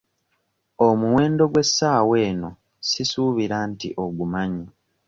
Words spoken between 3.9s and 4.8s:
ogumanyi.